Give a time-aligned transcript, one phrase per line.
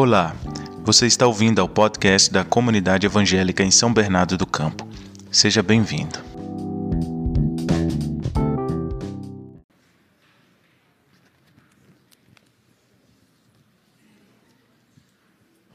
[0.00, 0.32] Olá,
[0.84, 4.88] você está ouvindo ao podcast da Comunidade Evangélica em São Bernardo do Campo.
[5.28, 6.20] Seja bem-vindo.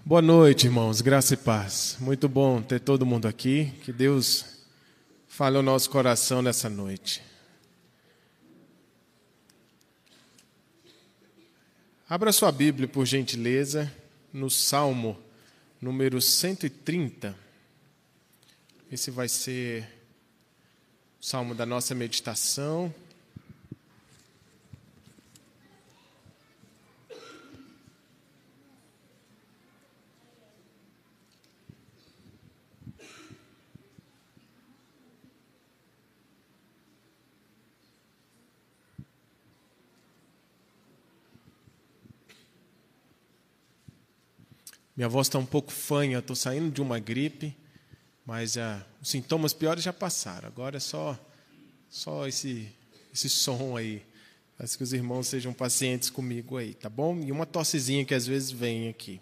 [0.06, 1.98] Boa noite, irmãos, graça e paz.
[2.00, 3.74] Muito bom ter todo mundo aqui.
[3.84, 4.64] Que Deus
[5.28, 7.22] fale ao nosso coração nessa noite.
[12.10, 13.92] Abra sua Bíblia, por gentileza,
[14.34, 15.18] no Salmo
[15.80, 17.38] número 130.
[18.92, 19.88] Esse vai ser
[21.22, 22.94] o salmo da nossa meditação.
[44.96, 47.56] Minha voz está um pouco fanha, estou saindo de uma gripe,
[48.26, 50.48] mas ah, os sintomas piores já passaram.
[50.48, 51.18] Agora é só,
[51.90, 52.72] só esse,
[53.14, 54.04] esse som aí.
[54.56, 57.20] Peço que os irmãos sejam pacientes comigo aí, tá bom?
[57.20, 59.20] E uma tossezinha que às vezes vem aqui.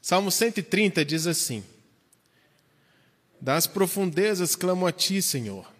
[0.00, 1.62] Salmo 130 diz assim:
[3.38, 5.70] Das profundezas clamo a ti, Senhor.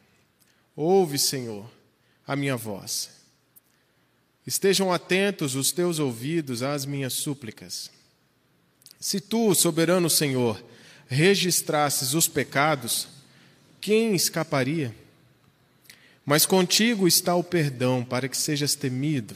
[0.77, 1.69] Ouve, Senhor,
[2.27, 3.11] a minha voz.
[4.47, 7.91] Estejam atentos os teus ouvidos às minhas súplicas.
[9.03, 10.63] Se tu, soberano Senhor,
[11.09, 13.09] registrasses os pecados,
[13.81, 14.95] quem escaparia?
[16.25, 19.35] Mas contigo está o perdão para que sejas temido.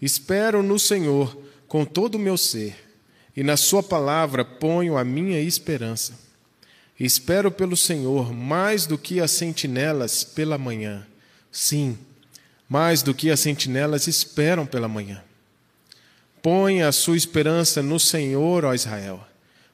[0.00, 2.74] Espero no Senhor com todo o meu ser,
[3.36, 6.18] e na Sua palavra ponho a minha esperança.
[6.98, 11.06] Espero pelo Senhor mais do que as sentinelas pela manhã.
[11.52, 11.98] Sim,
[12.66, 15.22] mais do que as sentinelas esperam pela manhã.
[16.46, 19.26] Põe a sua esperança no Senhor, ó Israel,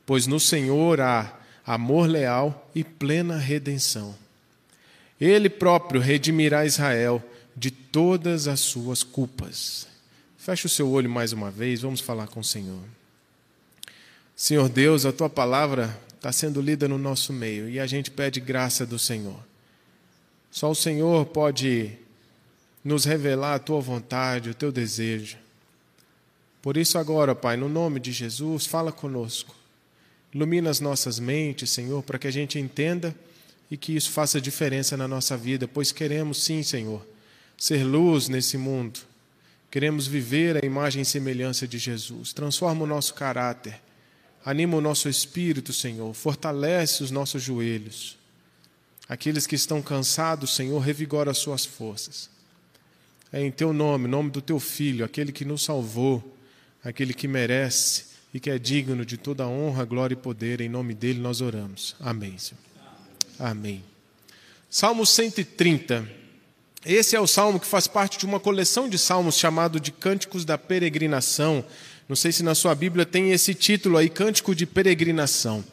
[0.06, 4.14] pois no Senhor há amor leal e plena redenção.
[5.20, 7.22] Ele próprio redimirá Israel
[7.54, 9.86] de todas as suas culpas.
[10.38, 12.80] Feche o seu olho mais uma vez, vamos falar com o Senhor.
[14.34, 18.40] Senhor Deus, a tua palavra está sendo lida no nosso meio e a gente pede
[18.40, 19.40] graça do Senhor.
[20.50, 21.92] Só o Senhor pode
[22.82, 25.41] nos revelar a tua vontade, o teu desejo.
[26.62, 29.52] Por isso, agora, Pai, no nome de Jesus, fala conosco.
[30.32, 33.14] Ilumina as nossas mentes, Senhor, para que a gente entenda
[33.68, 37.04] e que isso faça diferença na nossa vida, pois queremos, sim, Senhor,
[37.56, 39.00] ser luz nesse mundo.
[39.70, 42.32] Queremos viver a imagem e semelhança de Jesus.
[42.32, 43.80] Transforma o nosso caráter,
[44.44, 48.16] anima o nosso espírito, Senhor, fortalece os nossos joelhos.
[49.08, 52.30] Aqueles que estão cansados, Senhor, revigora as suas forças.
[53.32, 56.22] É em teu nome, nome do teu filho, aquele que nos salvou
[56.84, 60.60] aquele que merece e que é digno de toda honra, glória e poder.
[60.60, 61.94] Em nome dele nós oramos.
[62.00, 62.36] Amém.
[62.38, 62.60] Senhor.
[63.38, 63.82] Amém.
[64.70, 66.08] Salmo 130.
[66.84, 70.44] Esse é o salmo que faz parte de uma coleção de salmos chamado de Cânticos
[70.44, 71.64] da Peregrinação.
[72.08, 75.64] Não sei se na sua Bíblia tem esse título aí, Cântico de Peregrinação.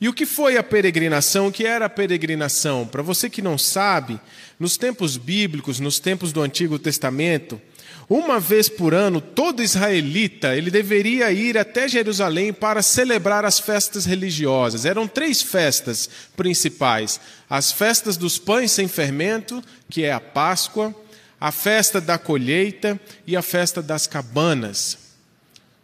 [0.00, 1.48] E o que foi a peregrinação?
[1.48, 2.86] O que era a peregrinação?
[2.86, 4.20] Para você que não sabe,
[4.58, 7.60] nos tempos bíblicos, nos tempos do Antigo Testamento,
[8.08, 14.06] uma vez por ano, todo israelita ele deveria ir até Jerusalém para celebrar as festas
[14.06, 14.86] religiosas.
[14.86, 17.20] Eram três festas principais:
[17.50, 20.94] as festas dos pães sem fermento, que é a Páscoa,
[21.38, 24.96] a festa da colheita e a festa das cabanas.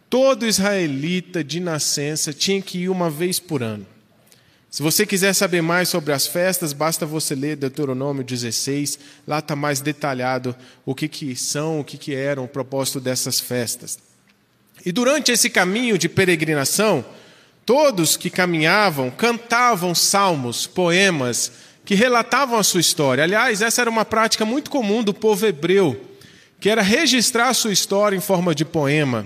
[0.09, 3.85] Todo israelita de nascença tinha que ir uma vez por ano.
[4.75, 9.55] Se você quiser saber mais sobre as festas, basta você ler Deuteronômio 16, lá está
[9.55, 10.53] mais detalhado
[10.85, 13.97] o que, que são, o que, que eram o propósito dessas festas.
[14.85, 17.05] E durante esse caminho de peregrinação,
[17.65, 21.53] todos que caminhavam cantavam salmos, poemas,
[21.85, 23.23] que relatavam a sua história.
[23.23, 26.05] Aliás, essa era uma prática muito comum do povo hebreu,
[26.59, 29.25] que era registrar a sua história em forma de poema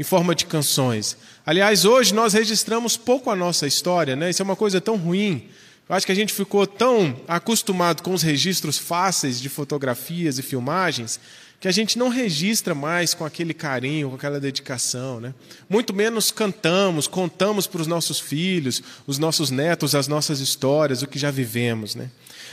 [0.00, 1.14] em forma de canções.
[1.44, 4.30] Aliás, hoje nós registramos pouco a nossa história, né?
[4.30, 5.46] Isso é uma coisa tão ruim.
[5.86, 10.42] Eu acho que a gente ficou tão acostumado com os registros fáceis de fotografias e
[10.42, 11.20] filmagens
[11.60, 15.20] que a gente não registra mais com aquele carinho, com aquela dedicação.
[15.20, 15.34] Né?
[15.68, 21.06] Muito menos cantamos, contamos para os nossos filhos, os nossos netos, as nossas histórias, o
[21.06, 21.94] que já vivemos.
[21.94, 22.10] Né?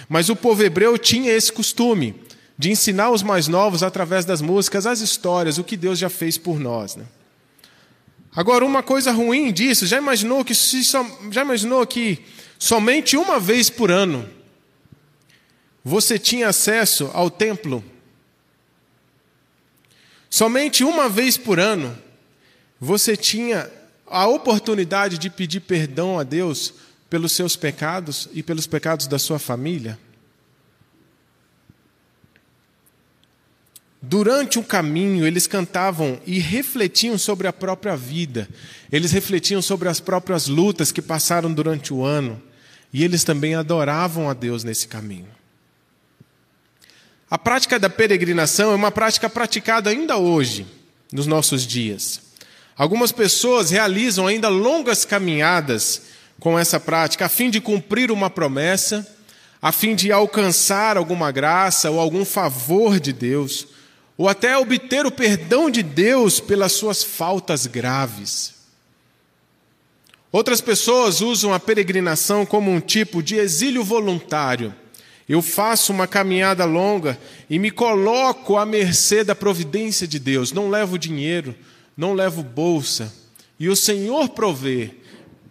[0.09, 2.13] Mas o povo hebreu tinha esse costume
[2.57, 6.37] de ensinar os mais novos, através das músicas, as histórias, o que Deus já fez
[6.37, 6.97] por nós.
[6.97, 7.05] Né?
[8.37, 12.23] Agora, uma coisa ruim disso, já imaginou que já imaginou que
[12.59, 14.29] somente uma vez por ano
[15.83, 17.83] você tinha acesso ao templo?
[20.29, 21.97] Somente uma vez por ano
[22.79, 23.71] Você tinha
[24.05, 26.75] a oportunidade de pedir perdão a Deus
[27.09, 29.97] pelos seus pecados e pelos pecados da sua família?
[34.01, 38.47] Durante o caminho, eles cantavam e refletiam sobre a própria vida,
[38.91, 42.41] eles refletiam sobre as próprias lutas que passaram durante o ano,
[42.93, 45.27] e eles também adoravam a Deus nesse caminho.
[47.29, 50.65] A prática da peregrinação é uma prática praticada ainda hoje,
[51.11, 52.21] nos nossos dias.
[52.77, 56.03] Algumas pessoas realizam ainda longas caminhadas
[56.39, 59.05] com essa prática, a fim de cumprir uma promessa,
[59.59, 63.67] a fim de alcançar alguma graça ou algum favor de Deus,
[64.17, 68.55] ou até obter o perdão de Deus pelas suas faltas graves.
[70.31, 74.73] Outras pessoas usam a peregrinação como um tipo de exílio voluntário
[75.27, 77.19] eu faço uma caminhada longa
[77.49, 80.53] e me coloco à mercê da providência de Deus.
[80.53, 81.53] Não levo dinheiro,
[81.97, 83.13] não levo bolsa.
[83.59, 84.91] E o Senhor provê.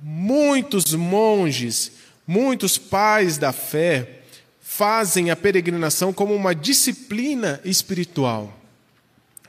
[0.03, 1.93] Muitos monges,
[2.27, 4.16] muitos pais da fé
[4.77, 8.55] fazem a peregrinação como uma disciplina espiritual.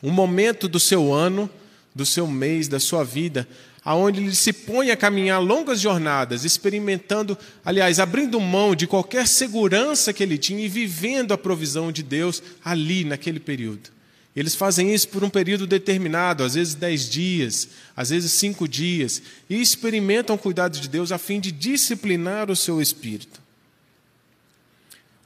[0.01, 1.49] Um momento do seu ano,
[1.93, 3.45] do seu mês, da sua vida,
[3.83, 10.13] aonde ele se põe a caminhar longas jornadas, experimentando, aliás, abrindo mão de qualquer segurança
[10.13, 13.89] que ele tinha e vivendo a provisão de Deus ali, naquele período.
[14.33, 19.21] Eles fazem isso por um período determinado, às vezes dez dias, às vezes cinco dias,
[19.49, 23.46] e experimentam o cuidado de Deus a fim de disciplinar o seu espírito.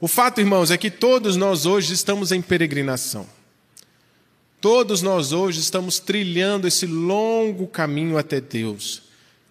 [0.02, 3.24] O fato, irmãos, é que todos nós hoje estamos em peregrinação.
[4.60, 9.04] Todos nós hoje estamos trilhando esse longo caminho até Deus,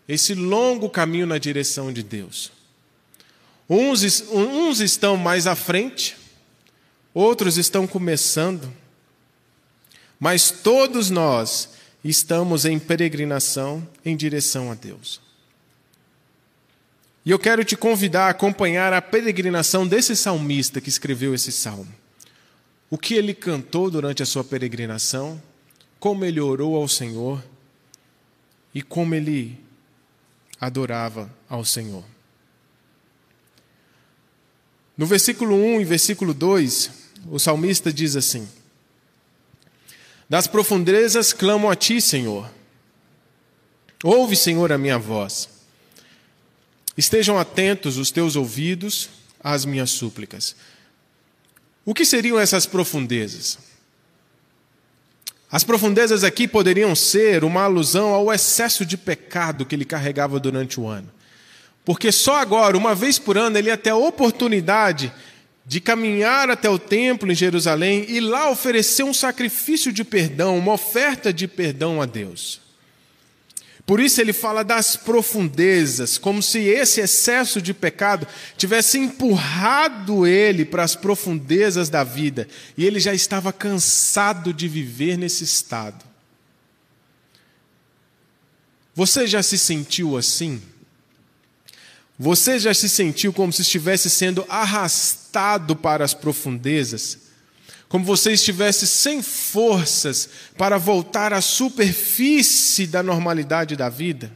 [0.10, 2.52] esse longo caminho na direção de Deus.
[3.70, 6.18] Uns, uns estão mais à frente,
[7.14, 8.70] outros estão começando,
[10.20, 11.70] mas todos nós
[12.04, 15.22] estamos em peregrinação em direção a Deus.
[17.26, 22.02] E eu quero te convidar a acompanhar a peregrinação desse salmista que escreveu esse salmo
[22.92, 25.42] o que ele cantou durante a sua peregrinação,
[25.98, 27.42] como ele orou ao Senhor
[28.76, 29.58] e como ele
[30.60, 32.04] adorava ao Senhor.
[34.98, 36.92] No versículo 1 e versículo 2,
[37.32, 38.48] o salmista diz assim:
[40.30, 42.52] Das profundezas clamo a ti, Senhor.
[44.04, 45.48] Ouve, Senhor, a minha voz.
[47.02, 49.10] Estejam atentos os teus ouvidos
[49.44, 50.56] às minhas súplicas.
[51.84, 53.58] O que seriam essas profundezas?
[55.52, 60.80] As profundezas aqui poderiam ser uma alusão ao excesso de pecado que ele carregava durante
[60.80, 61.12] o ano.
[61.84, 65.12] Porque só agora, uma vez por ano, ele ia ter a oportunidade
[65.66, 70.74] de caminhar até o templo em Jerusalém e lá oferecer um sacrifício de perdão, uma
[70.74, 72.62] oferta de perdão a Deus.
[73.86, 80.64] Por isso ele fala das profundezas, como se esse excesso de pecado tivesse empurrado ele
[80.64, 82.48] para as profundezas da vida,
[82.78, 86.06] e ele já estava cansado de viver nesse estado.
[88.94, 90.62] Você já se sentiu assim?
[92.20, 97.31] Você já se sentiu como se estivesse sendo arrastado para as profundezas?
[97.92, 104.32] Como você estivesse sem forças para voltar à superfície da normalidade da vida?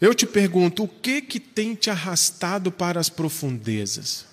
[0.00, 4.26] Eu te pergunto, o que que tem te arrastado para as profundezas?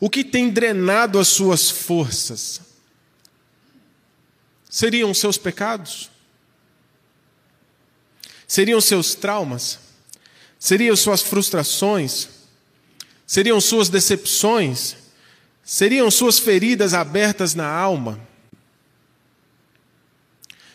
[0.00, 2.60] O que tem drenado as suas forças?
[4.68, 6.10] Seriam seus pecados?
[8.48, 9.78] Seriam seus traumas?
[10.58, 12.39] Seriam suas frustrações?
[13.30, 14.96] Seriam suas decepções?
[15.62, 18.18] Seriam suas feridas abertas na alma?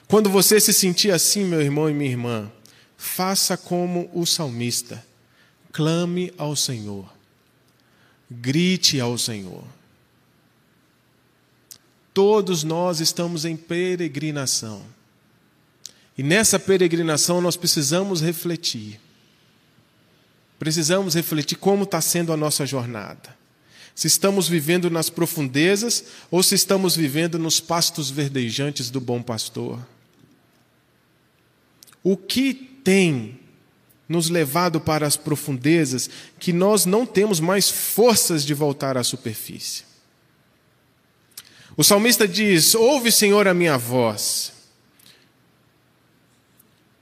[0.08, 2.50] Quando você se sentir assim, meu irmão e minha irmã,
[2.96, 5.06] faça como o salmista.
[5.74, 7.14] Clame ao Senhor.
[8.32, 9.66] Grite ao Senhor.
[12.14, 14.82] Todos nós estamos em peregrinação.
[16.18, 19.02] E nessa peregrinação nós precisamos refletir.
[20.58, 23.36] Precisamos refletir como está sendo a nossa jornada.
[23.94, 29.80] Se estamos vivendo nas profundezas ou se estamos vivendo nos pastos verdejantes do bom pastor.
[32.04, 33.40] O que tem
[34.08, 36.10] nos levado para as profundezas
[36.40, 39.84] que nós não temos mais forças de voltar à superfície?
[41.78, 44.54] O salmista diz: Ouve, Senhor, a minha voz.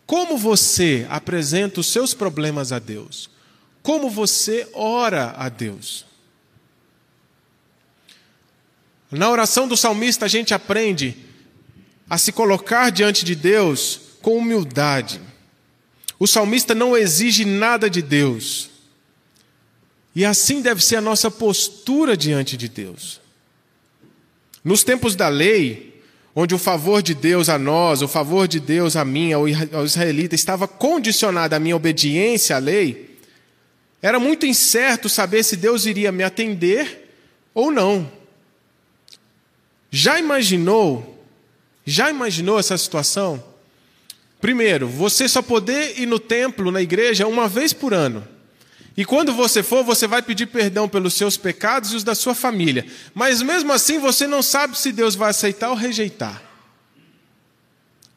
[0.05, 3.32] Como você apresenta os seus problemas a Deus?
[3.83, 6.05] Como você ora a Deus?
[9.11, 11.15] Na oração do salmista, a gente aprende
[12.09, 15.21] a se colocar diante de Deus com humildade.
[16.17, 18.69] O salmista não exige nada de Deus.
[20.15, 23.19] E assim deve ser a nossa postura diante de Deus.
[24.63, 26.01] Nos tempos da lei,
[26.33, 29.47] onde o favor de Deus a nós, o favor de Deus a mim, ao
[29.85, 33.12] israelita, estava condicionado à minha obediência à lei,
[34.03, 37.09] era muito incerto saber se Deus iria me atender
[37.53, 38.11] ou não.
[39.89, 41.25] Já imaginou?
[41.85, 43.41] Já imaginou essa situação?
[44.41, 48.27] Primeiro, você só poder ir no templo, na igreja, uma vez por ano.
[48.97, 52.35] E quando você for, você vai pedir perdão pelos seus pecados e os da sua
[52.35, 52.85] família.
[53.13, 56.43] Mas mesmo assim, você não sabe se Deus vai aceitar ou rejeitar.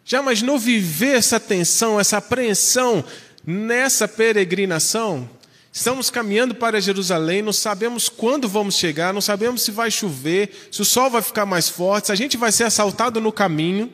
[0.05, 3.05] Já imaginou viver essa tensão, essa apreensão
[3.47, 5.36] nessa peregrinação?
[5.76, 10.80] Estamos caminhando para Jerusalém, não sabemos quando vamos chegar, não sabemos se vai chover, se
[10.80, 13.92] o sol vai ficar mais forte, se a gente vai ser assaltado no caminho.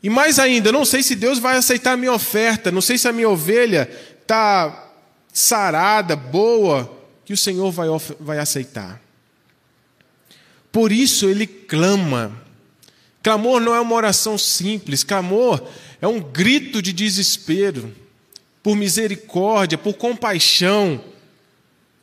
[0.00, 3.08] E mais ainda, não sei se Deus vai aceitar a minha oferta, não sei se
[3.08, 3.90] a minha ovelha
[4.20, 4.88] está
[5.32, 7.88] sarada, boa, que o Senhor vai,
[8.20, 9.02] vai aceitar.
[10.70, 12.40] Por isso ele clama.
[13.20, 15.60] Clamor não é uma oração simples, clamor
[16.00, 17.92] é um grito de desespero,
[18.62, 21.02] por misericórdia, por compaixão.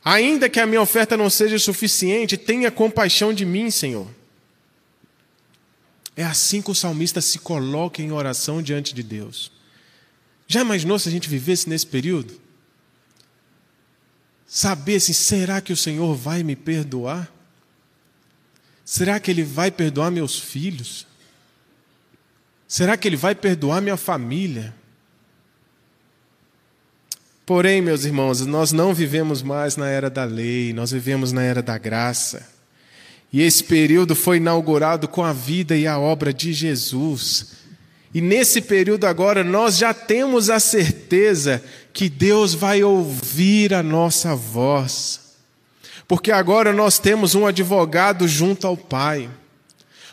[0.04, 4.08] Ainda que a minha oferta não seja suficiente, tenha compaixão de mim, Senhor.
[6.16, 9.50] É assim que o salmista se coloca em oração diante de Deus.
[10.46, 12.40] Já imaginou se a gente vivesse nesse período?
[14.50, 17.32] saber se será que o Senhor vai me perdoar?
[18.84, 21.06] Será que Ele vai perdoar meus filhos?
[22.66, 24.74] Será que Ele vai perdoar minha família?
[27.44, 31.62] Porém, meus irmãos, nós não vivemos mais na era da lei, nós vivemos na era
[31.62, 32.46] da graça.
[33.32, 37.52] E esse período foi inaugurado com a vida e a obra de Jesus.
[38.12, 44.34] E nesse período agora nós já temos a certeza que Deus vai ouvir a nossa
[44.34, 45.20] voz.
[46.08, 49.30] Porque agora nós temos um advogado junto ao Pai.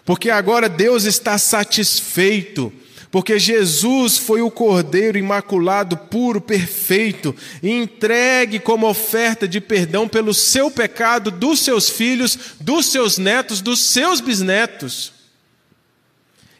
[0.05, 2.71] Porque agora Deus está satisfeito.
[3.09, 7.33] Porque Jesus foi o Cordeiro imaculado, puro, perfeito,
[7.63, 13.79] entregue como oferta de perdão pelo seu pecado, dos seus filhos, dos seus netos, dos
[13.79, 15.13] seus bisnetos.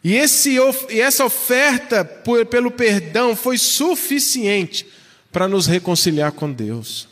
[0.04, 0.58] E, esse,
[0.90, 4.88] e essa oferta por, pelo perdão foi suficiente
[5.32, 7.07] para nos reconciliar com Deus.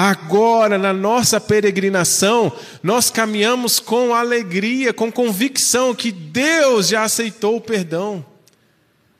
[0.00, 7.60] Agora, na nossa peregrinação, nós caminhamos com alegria, com convicção que Deus já aceitou o
[7.60, 8.24] perdão,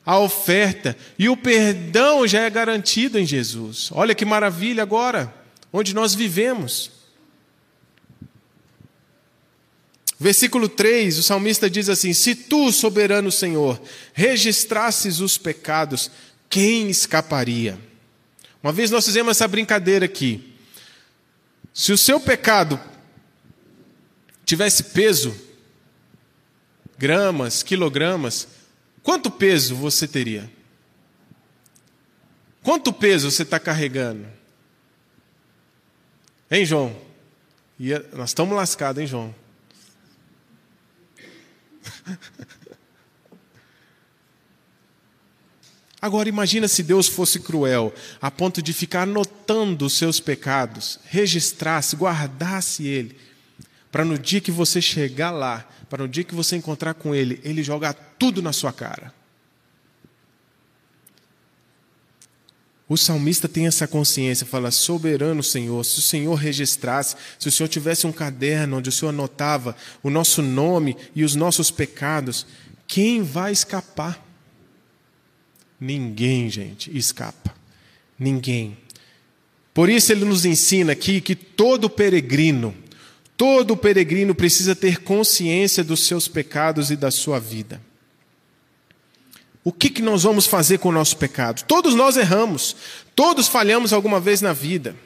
[0.06, 3.90] a oferta, e o perdão já é garantido em Jesus.
[3.90, 5.35] Olha que maravilha agora,
[5.73, 6.92] onde nós vivemos.
[10.16, 13.82] Versículo 3, o salmista diz assim: Se tu, soberano Senhor,
[14.12, 16.08] registrasses os pecados,
[16.49, 17.76] quem escaparia?
[18.62, 20.54] Uma vez nós fizemos essa brincadeira aqui.
[21.73, 22.81] Se o seu pecado
[24.45, 25.37] tivesse peso,
[26.97, 28.49] gramas, quilogramas,
[29.03, 30.51] quanto peso você teria?
[32.63, 34.27] Quanto peso você está carregando?
[36.51, 37.09] Hein, João?
[38.13, 39.35] nós estamos lascados, hein, João?
[46.00, 51.97] Agora imagina se Deus fosse cruel, a ponto de ficar anotando os seus pecados, registrasse,
[51.97, 53.17] guardasse ele,
[53.90, 57.40] para no dia que você chegar lá, para no dia que você encontrar com ele,
[57.43, 59.12] ele jogar tudo na sua cara.
[62.88, 67.69] O salmista tem essa consciência, fala: soberano Senhor, se o Senhor registrasse, se o Senhor
[67.69, 72.47] tivesse um caderno onde o Senhor anotava o nosso nome e os nossos pecados,
[72.87, 74.27] quem vai escapar?
[75.80, 77.54] Ninguém, gente, escapa.
[78.18, 78.76] Ninguém.
[79.73, 82.75] Por isso ele nos ensina aqui que todo peregrino,
[83.37, 87.80] todo peregrino precisa ter consciência dos seus pecados e da sua vida.
[89.62, 91.62] O que, que nós vamos fazer com o nosso pecado?
[91.64, 92.75] Todos nós erramos,
[93.14, 94.97] todos falhamos alguma vez na vida.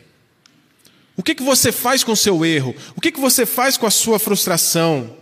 [1.16, 2.74] O que, que você faz com o seu erro?
[2.96, 5.14] O que, que você faz com a sua frustração?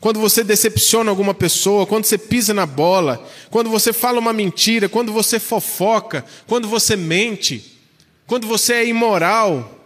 [0.00, 4.88] Quando você decepciona alguma pessoa, quando você pisa na bola, quando você fala uma mentira,
[4.88, 7.78] quando você fofoca, quando você mente,
[8.26, 9.84] quando você é imoral,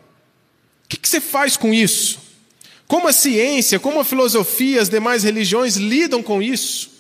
[0.85, 2.21] o que, que você faz com isso?
[2.87, 6.92] Como a ciência, como a filosofia, as demais religiões lidam com isso?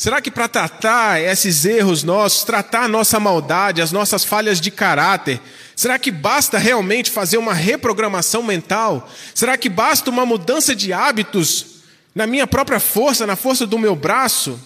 [0.00, 4.70] Será que para tratar esses erros nossos, tratar a nossa maldade, as nossas falhas de
[4.70, 5.38] caráter,
[5.76, 9.06] será que basta realmente fazer uma reprogramação mental?
[9.34, 11.82] Será que basta uma mudança de hábitos
[12.14, 14.58] na minha própria força, na força do meu braço?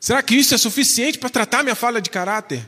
[0.00, 2.66] Será que isso é suficiente para tratar minha falha de caráter?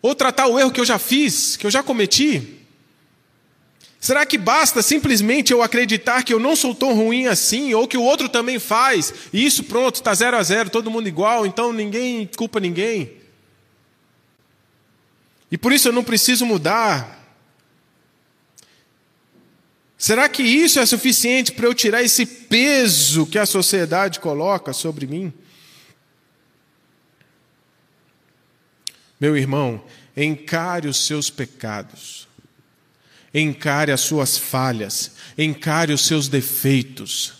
[0.00, 2.57] Ou tratar o erro que eu já fiz, que eu já cometi?
[4.00, 7.96] Será que basta simplesmente eu acreditar que eu não sou tão ruim assim, ou que
[7.96, 11.72] o outro também faz, e isso pronto, está zero a zero, todo mundo igual, então
[11.72, 13.18] ninguém culpa ninguém?
[15.50, 17.18] E por isso eu não preciso mudar.
[19.96, 25.06] Será que isso é suficiente para eu tirar esse peso que a sociedade coloca sobre
[25.06, 25.32] mim?
[29.18, 29.82] Meu irmão,
[30.16, 32.17] encare os seus pecados.
[33.32, 37.34] Encare as suas falhas, encare os seus defeitos.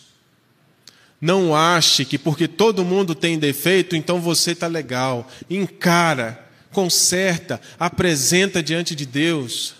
[1.20, 5.28] Não ache que porque todo mundo tem defeito, então você está legal.
[5.50, 9.74] Encara, conserta, apresenta diante de Deus.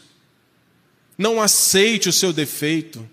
[1.17, 3.09] Não aceite o seu defeito.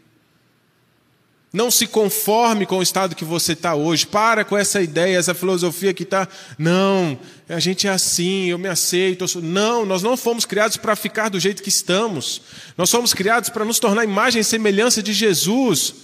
[1.56, 4.06] Não se conforme com o estado que você está hoje.
[4.06, 6.28] Para com essa ideia, essa filosofia que está.
[6.60, 9.24] Não, a gente é assim, eu me aceito.
[9.24, 12.42] Eu não, nós não fomos criados para ficar do jeito que estamos.
[12.78, 15.96] Nós fomos criados para nos tornar imagem e semelhança de Jesus.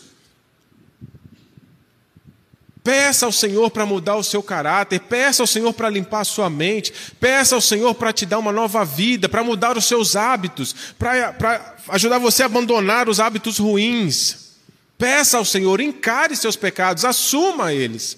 [2.82, 6.50] Peça ao Senhor para mudar o seu caráter, peça ao Senhor para limpar a sua
[6.50, 10.74] mente, peça ao Senhor para te dar uma nova vida, para mudar os seus hábitos,
[10.98, 14.51] para ajudar você a abandonar os hábitos ruins.
[15.02, 18.16] Peça ao Senhor, encare seus pecados, assuma eles.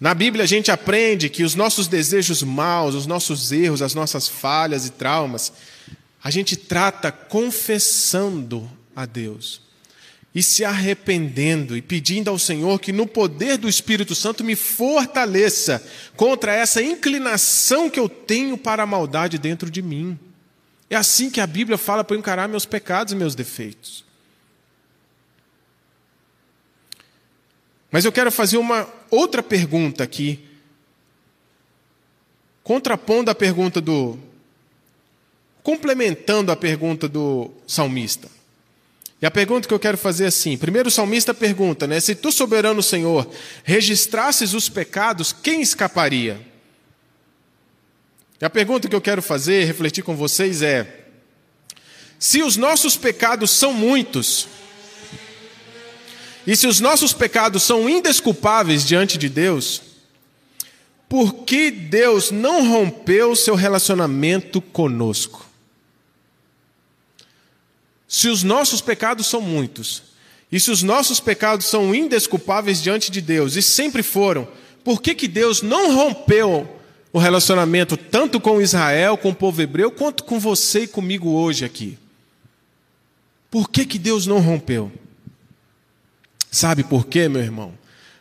[0.00, 4.26] Na Bíblia a gente aprende que os nossos desejos maus, os nossos erros, as nossas
[4.26, 5.52] falhas e traumas,
[6.24, 9.60] a gente trata confessando a Deus
[10.34, 15.86] e se arrependendo e pedindo ao Senhor que no poder do Espírito Santo me fortaleça
[16.16, 20.18] contra essa inclinação que eu tenho para a maldade dentro de mim.
[20.90, 24.04] É assim que a Bíblia fala para encarar meus pecados e meus defeitos.
[27.90, 30.46] Mas eu quero fazer uma outra pergunta aqui,
[32.62, 34.18] contrapondo a pergunta do.
[35.62, 38.28] complementando a pergunta do salmista.
[39.20, 41.98] E a pergunta que eu quero fazer é assim: primeiro o salmista pergunta, né?
[41.98, 43.28] Se tu, soberano Senhor,
[43.64, 46.47] registrasses os pecados, quem escaparia?
[48.40, 51.06] E a pergunta que eu quero fazer, refletir com vocês é:
[52.18, 54.46] se os nossos pecados são muitos,
[56.46, 59.82] e se os nossos pecados são indesculpáveis diante de Deus,
[61.08, 65.46] por que Deus não rompeu seu relacionamento conosco?
[68.06, 70.04] Se os nossos pecados são muitos,
[70.50, 74.48] e se os nossos pecados são indesculpáveis diante de Deus, e sempre foram,
[74.82, 76.77] por que, que Deus não rompeu
[77.18, 81.64] o relacionamento tanto com Israel, com o povo hebreu, quanto com você e comigo hoje
[81.64, 81.98] aqui.
[83.50, 84.92] Por que, que Deus não rompeu?
[86.48, 87.74] Sabe por quê, meu irmão?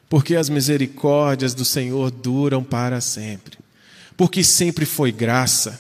[0.10, 3.60] Porque as misericórdias do Senhor duram para sempre.
[4.16, 5.80] Porque sempre foi graça,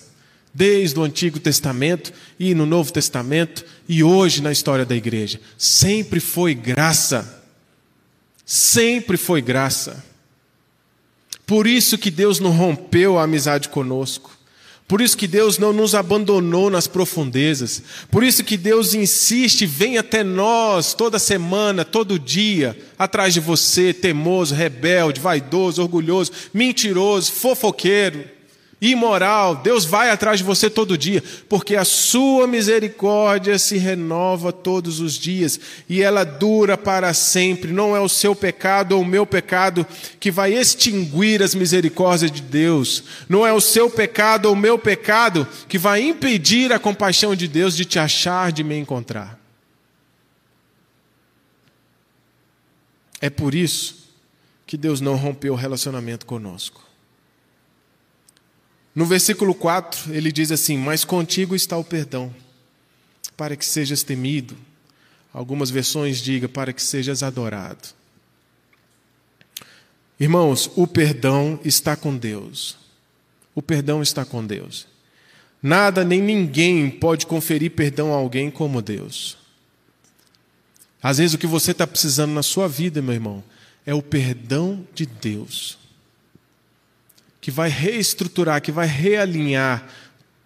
[0.53, 5.41] desde o Antigo Testamento e no Novo Testamento e hoje na história da igreja.
[5.57, 7.43] Sempre foi graça.
[8.45, 10.05] Sempre foi graça.
[11.47, 14.37] Por isso que Deus não rompeu a amizade conosco.
[14.85, 17.81] Por isso que Deus não nos abandonou nas profundezas.
[18.11, 23.93] Por isso que Deus insiste, vem até nós toda semana, todo dia, atrás de você,
[23.93, 28.36] teimoso, rebelde, vaidoso, orgulhoso, mentiroso, fofoqueiro
[28.79, 34.99] imoral, Deus vai atrás de você todo dia, porque a sua misericórdia se renova todos
[34.99, 35.59] os dias
[35.89, 37.71] e ela dura para sempre.
[37.71, 39.85] Não é o seu pecado ou o meu pecado
[40.19, 43.03] que vai extinguir as misericórdias de Deus.
[43.27, 47.47] Não é o seu pecado ou o meu pecado que vai impedir a compaixão de
[47.47, 49.39] Deus de te achar, de me encontrar.
[53.19, 53.97] É por isso
[54.67, 56.86] que Deus não rompeu o relacionamento conosco.
[58.97, 62.33] No versículo 4, ele diz assim: Mas contigo está o perdão,
[63.37, 64.57] para que sejas temido.
[65.31, 67.89] Algumas versões digam, para que sejas adorado.
[70.19, 72.75] Irmãos, o perdão está com Deus.
[73.53, 74.87] O perdão está com Deus.
[75.61, 79.37] Nada nem ninguém pode conferir perdão a alguém como Deus.
[81.03, 83.43] Às vezes o que você está precisando na sua vida, meu irmão,
[83.85, 85.77] é o perdão de Deus
[87.47, 89.87] que vai reestruturar, que vai realinhar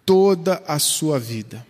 [0.06, 1.66] toda a sua vida.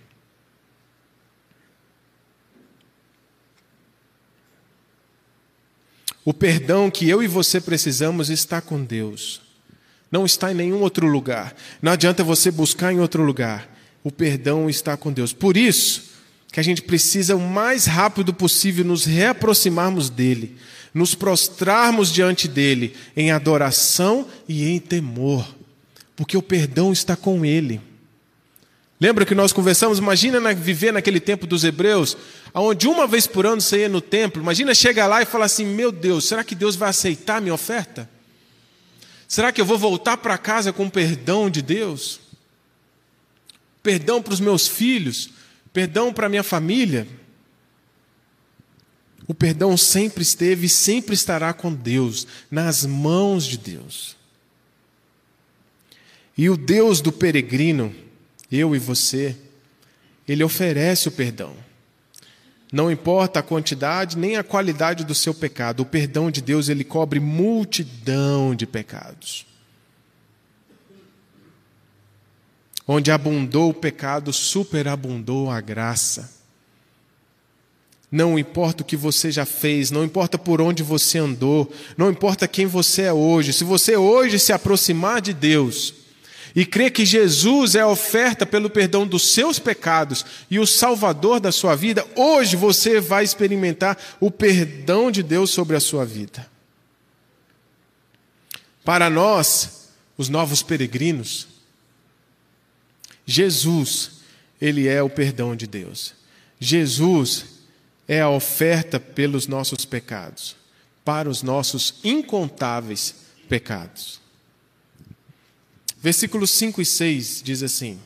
[6.23, 9.41] O perdão que eu e você precisamos está com Deus.
[10.11, 11.57] Não está em nenhum outro lugar.
[11.81, 13.67] Não adianta você buscar em outro lugar.
[14.05, 15.33] O perdão está com Deus.
[15.33, 16.11] Por isso
[16.53, 20.59] que a gente precisa o mais rápido possível nos reaproximarmos dele,
[20.95, 25.47] nos prostrarmos diante dele em adoração e em temor,
[26.15, 27.81] porque o perdão está com ele.
[29.01, 29.99] Lembra que nós conversamos?
[29.99, 32.17] Imagina viver naquele tempo dos hebreus,
[32.55, 34.41] onde uma vez por ano você ia no templo.
[34.41, 37.55] Imagina chegar lá e falar assim: Meu Deus, será que Deus vai aceitar a minha
[37.55, 38.09] oferta?
[39.27, 42.21] Será que eu vou voltar para casa com perdão de Deus?
[43.83, 45.31] Perdão para os meus filhos?
[45.73, 47.09] Perdão para minha família?
[49.33, 54.15] O perdão sempre esteve e sempre estará com Deus, nas mãos de Deus.
[56.37, 57.95] E o Deus do peregrino,
[58.51, 59.35] eu e você,
[60.29, 61.57] ele oferece o perdão.
[62.71, 66.85] Não importa a quantidade nem a qualidade do seu pecado, o perdão de Deus ele
[66.85, 69.47] cobre multidão de pecados.
[72.87, 76.42] Onde abundou o pecado, superabundou a graça.
[78.13, 82.47] Não importa o que você já fez, não importa por onde você andou, não importa
[82.47, 85.95] quem você é hoje, se você hoje se aproximar de Deus,
[86.55, 91.41] e crê que Jesus é a oferta pelo perdão dos seus pecados e o salvador
[91.41, 96.47] da sua vida, hoje você vai experimentar o perdão de Deus sobre a sua vida.
[98.85, 101.49] Para nós, os novos peregrinos,
[103.25, 104.21] Jesus,
[104.61, 106.13] ele é o perdão de Deus.
[106.61, 107.52] Jesus
[108.07, 110.57] é a oferta pelos nossos pecados,
[111.05, 113.15] para os nossos incontáveis
[113.49, 114.21] pecados.
[116.01, 117.99] Versículos 5 e 6 diz assim: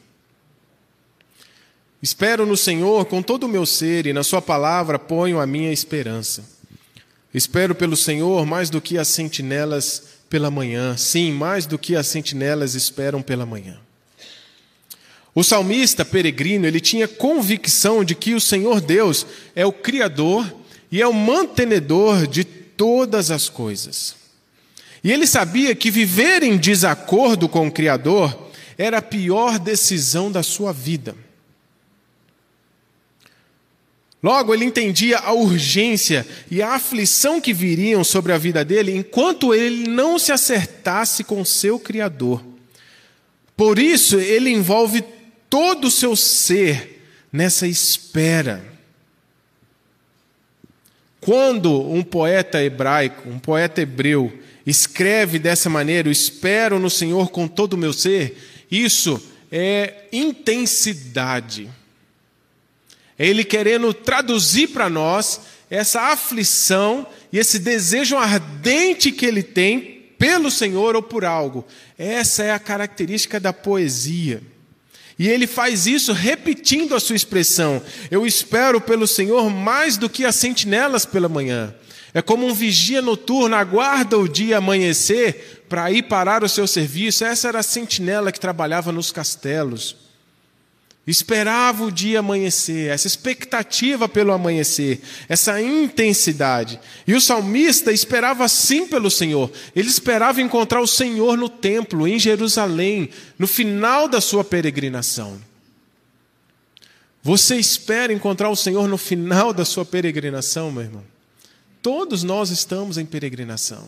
[2.02, 5.72] Espero no Senhor com todo o meu ser e na Sua palavra ponho a minha
[5.72, 6.44] esperança.
[7.32, 12.06] Espero pelo Senhor mais do que as sentinelas pela manhã, sim, mais do que as
[12.06, 13.78] sentinelas esperam pela manhã.
[15.36, 20.50] O salmista peregrino, ele tinha convicção de que o Senhor Deus é o Criador
[20.90, 24.16] e é o mantenedor de todas as coisas.
[25.04, 30.42] E ele sabia que viver em desacordo com o Criador era a pior decisão da
[30.42, 31.14] sua vida.
[34.22, 39.54] Logo, ele entendia a urgência e a aflição que viriam sobre a vida dele enquanto
[39.54, 42.42] ele não se acertasse com seu Criador.
[43.54, 45.04] Por isso, ele envolve
[45.48, 48.64] todo o seu ser nessa espera.
[51.20, 54.32] Quando um poeta hebraico, um poeta hebreu,
[54.66, 58.36] escreve dessa maneira: Eu espero no Senhor com todo o meu ser.
[58.70, 61.68] Isso é intensidade.
[63.18, 70.12] É Ele querendo traduzir para nós essa aflição e esse desejo ardente que ele tem
[70.18, 71.64] pelo Senhor ou por algo.
[71.98, 74.42] Essa é a característica da poesia.
[75.18, 80.24] E ele faz isso repetindo a sua expressão: Eu espero pelo Senhor mais do que
[80.24, 81.74] as sentinelas pela manhã.
[82.12, 87.24] É como um vigia noturno, aguarda o dia amanhecer para ir parar o seu serviço.
[87.24, 90.05] Essa era a sentinela que trabalhava nos castelos.
[91.06, 96.80] Esperava o dia amanhecer, essa expectativa pelo amanhecer, essa intensidade.
[97.06, 99.52] E o salmista esperava sim pelo Senhor.
[99.74, 105.40] Ele esperava encontrar o Senhor no templo, em Jerusalém, no final da sua peregrinação.
[107.22, 111.04] Você espera encontrar o Senhor no final da sua peregrinação, meu irmão?
[111.80, 113.86] Todos nós estamos em peregrinação.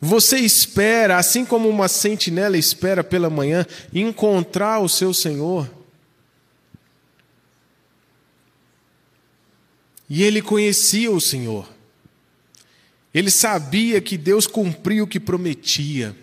[0.00, 5.70] Você espera, assim como uma sentinela espera pela manhã, encontrar o seu Senhor.
[10.08, 11.68] E ele conhecia o Senhor.
[13.12, 16.14] Ele sabia que Deus cumpria o que prometia.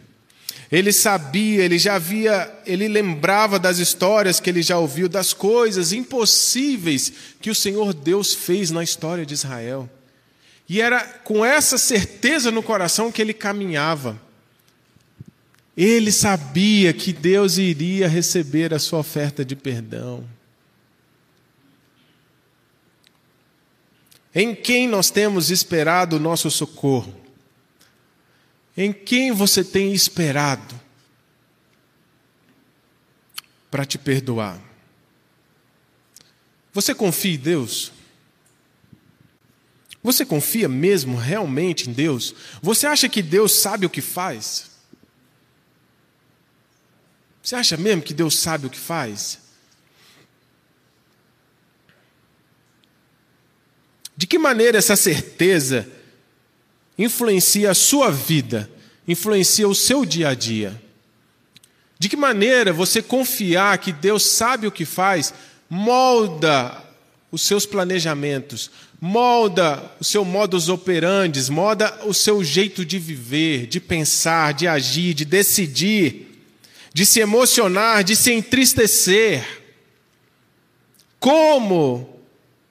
[0.71, 5.91] Ele sabia, ele já havia, ele lembrava das histórias que ele já ouviu, das coisas
[5.91, 9.89] impossíveis que o Senhor Deus fez na história de Israel.
[10.73, 14.19] E era com essa certeza no coração que ele caminhava.
[15.77, 20.27] Ele sabia que Deus iria receber a sua oferta de perdão.
[24.33, 27.15] Em quem nós temos esperado o nosso socorro?
[28.75, 30.73] Em quem você tem esperado
[33.69, 34.59] para te perdoar?
[36.73, 37.92] Você confia em Deus?
[40.03, 42.35] Você confia mesmo realmente em Deus?
[42.61, 44.69] Você acha que Deus sabe o que faz?
[47.41, 49.39] Você acha mesmo que Deus sabe o que faz?
[54.15, 55.87] De que maneira essa certeza
[56.97, 58.69] influencia a sua vida,
[59.07, 60.81] influencia o seu dia a dia?
[61.97, 65.33] De que maneira você confiar que Deus sabe o que faz,
[65.69, 66.83] molda
[67.31, 68.69] os seus planejamentos,
[69.05, 75.13] molda o seu modus operandi, molda o seu jeito de viver, de pensar, de agir,
[75.13, 76.41] de decidir,
[76.93, 79.61] de se emocionar, de se entristecer.
[81.19, 82.17] Como,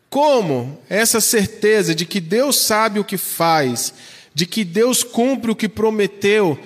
[0.09, 3.93] como essa certeza de que Deus sabe o que faz,
[4.35, 6.59] de que Deus cumpre o que prometeu,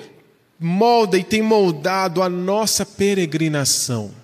[0.60, 4.14] molda e tem moldado a nossa peregrinação,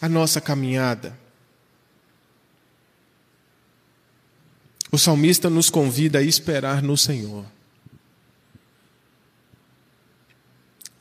[0.00, 1.21] a nossa caminhada.
[4.92, 7.46] O salmista nos convida a esperar no Senhor.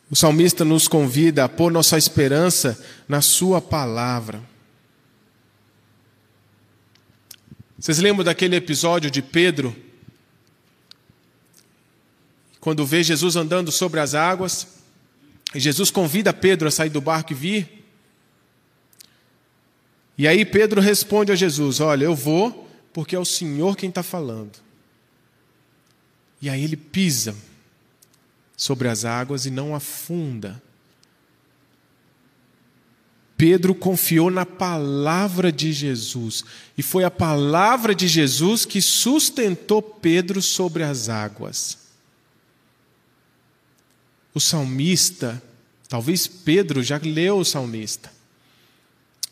[0.10, 4.42] O salmista nos convida a pôr nossa esperança na Sua palavra.
[7.78, 9.76] Vocês lembram daquele episódio de Pedro?
[12.62, 14.68] Quando vê Jesus andando sobre as águas,
[15.54, 17.86] e Jesus convida Pedro a sair do barco e vir.
[20.18, 24.04] E aí Pedro responde a Jesus: Olha, eu vou, porque é o Senhor quem está
[24.04, 24.60] falando.
[26.42, 27.36] E aí ele pisa
[28.58, 30.62] sobre as águas e não afunda.
[33.38, 36.44] Pedro confiou na palavra de Jesus,
[36.78, 41.78] e foi a palavra de Jesus que sustentou Pedro sobre as águas.
[44.34, 45.42] O salmista,
[45.90, 48.14] talvez Pedro já leu o salmista,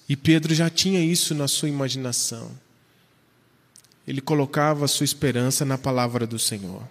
[0.08, 2.52] e Pedro já tinha isso na sua imaginação
[4.10, 6.82] ele colocava sua esperança na palavra do Senhor.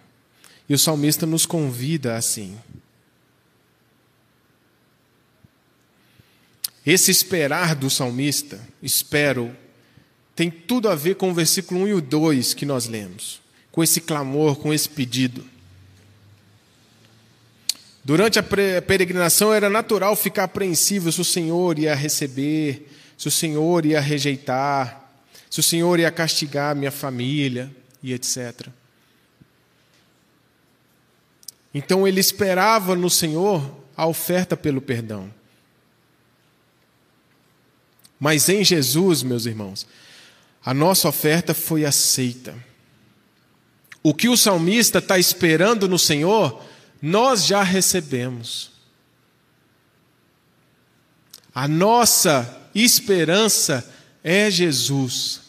[0.69, 2.57] E o salmista nos convida assim.
[6.87, 9.51] Esse esperar do salmista, espero,
[10.37, 13.41] tem tudo a ver com o versículo 1 e o 2 que nós lemos,
[13.73, 15.45] com esse clamor, com esse pedido.
[18.05, 23.85] Durante a peregrinação era natural ficar apreensivo se o Senhor ia receber, se o Senhor
[23.85, 25.08] ia rejeitar,
[25.51, 27.71] se o Senhor ia castigar minha família
[28.03, 28.69] e etc.
[31.73, 35.33] Então ele esperava no Senhor a oferta pelo perdão.
[38.19, 39.87] Mas em Jesus, meus irmãos,
[40.65, 42.55] a nossa oferta foi aceita.
[44.03, 46.65] O que o salmista está esperando no Senhor,
[47.01, 48.71] nós já recebemos.
[51.55, 53.89] A nossa esperança
[54.29, 55.41] é Jesus.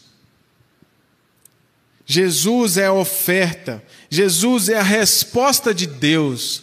[2.06, 6.62] Jesus é a oferta, Jesus é a resposta de Deus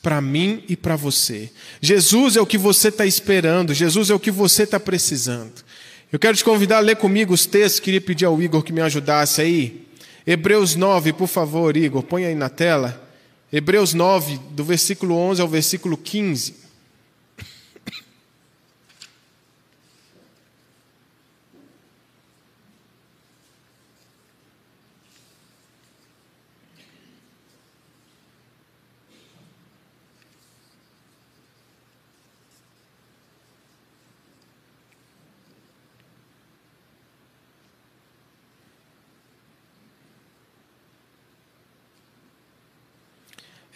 [0.00, 1.50] para mim e para você.
[1.82, 5.64] Jesus é o que você está esperando, Jesus é o que você está precisando.
[6.12, 8.80] Eu quero te convidar a ler comigo os textos, queria pedir ao Igor que me
[8.80, 9.88] ajudasse aí.
[10.24, 13.10] Hebreus 9, por favor, Igor, põe aí na tela.
[13.52, 16.59] Hebreus 9, do versículo 11 ao versículo 15.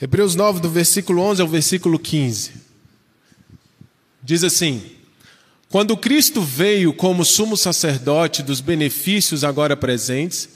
[0.00, 2.52] Hebreus 9, do versículo 11 ao versículo 15.
[4.22, 4.82] Diz assim:
[5.68, 10.48] Quando Cristo veio como sumo sacerdote dos benefícios agora presentes,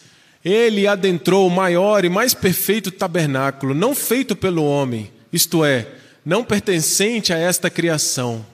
[0.44, 5.86] ele adentrou o maior e mais perfeito tabernáculo, não feito pelo homem, isto é,
[6.24, 8.44] não pertencente a esta criação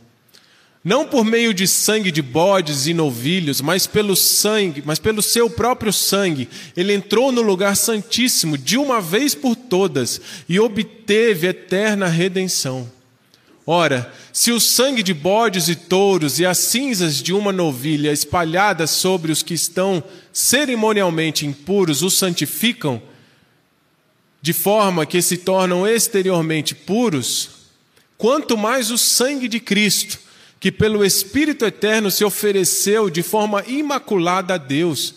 [0.84, 5.48] não por meio de sangue de bodes e novilhos, mas pelo sangue, mas pelo seu
[5.48, 12.06] próprio sangue, ele entrou no lugar santíssimo de uma vez por todas e obteve eterna
[12.06, 12.92] redenção.
[13.66, 18.90] Ora, se o sangue de bodes e touros e as cinzas de uma novilha espalhadas
[18.90, 23.00] sobre os que estão cerimonialmente impuros os santificam,
[24.42, 27.48] de forma que se tornam exteriormente puros,
[28.18, 30.23] quanto mais o sangue de Cristo,
[30.64, 35.14] que pelo Espírito Eterno se ofereceu de forma imaculada a Deus,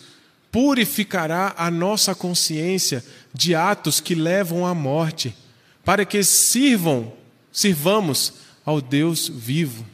[0.52, 5.34] purificará a nossa consciência de atos que levam à morte,
[5.82, 7.14] para que sirvam,
[7.50, 9.86] sirvamos ao Deus vivo.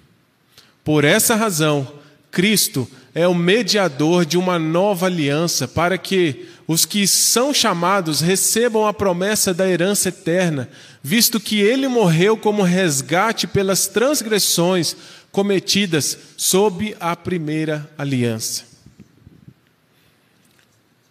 [0.82, 1.86] Por essa razão,
[2.32, 8.88] Cristo é o mediador de uma nova aliança, para que os que são chamados recebam
[8.88, 10.68] a promessa da herança eterna,
[11.00, 14.96] visto que ele morreu como resgate pelas transgressões
[15.34, 18.62] cometidas sob a primeira aliança.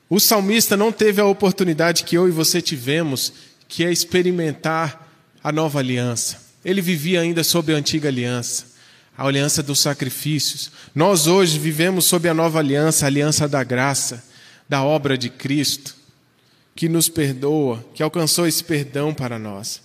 [0.09, 3.33] O salmista não teve a oportunidade que eu e você tivemos,
[3.67, 5.11] que é experimentar
[5.43, 6.41] a nova aliança.
[6.63, 8.67] Ele vivia ainda sob a antiga aliança,
[9.17, 10.71] a aliança dos sacrifícios.
[10.95, 14.23] Nós hoje vivemos sob a nova aliança, a aliança da graça,
[14.69, 15.97] da obra de Cristo,
[16.73, 19.81] que nos perdoa, que alcançou esse perdão para nós.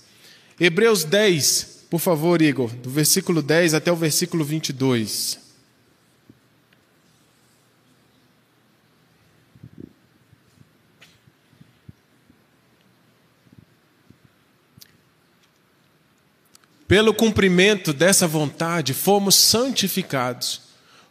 [0.60, 5.38] Hebreus 10, por favor, Igor, do versículo 10 até o versículo 22.
[16.86, 20.62] Pelo cumprimento dessa vontade, fomos santificados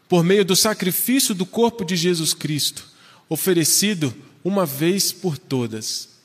[0.09, 2.87] por meio do sacrifício do corpo de Jesus Cristo,
[3.29, 4.13] oferecido
[4.43, 6.16] uma vez por todas.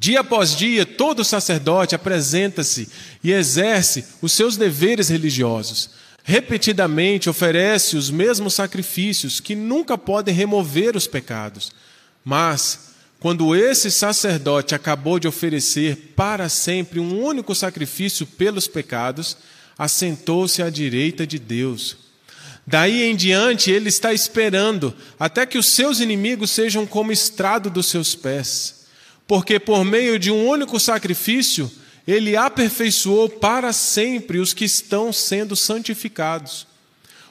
[0.00, 2.88] Dia após dia, todo sacerdote apresenta-se
[3.22, 5.90] e exerce os seus deveres religiosos.
[6.22, 11.72] Repetidamente oferece os mesmos sacrifícios que nunca podem remover os pecados.
[12.24, 19.36] Mas, quando esse sacerdote acabou de oferecer para sempre um único sacrifício pelos pecados,
[19.76, 21.96] assentou-se à direita de Deus.
[22.64, 27.86] Daí em diante ele está esperando até que os seus inimigos sejam como estrado dos
[27.86, 28.77] seus pés.
[29.28, 31.70] Porque por meio de um único sacrifício,
[32.04, 36.66] ele aperfeiçoou para sempre os que estão sendo santificados.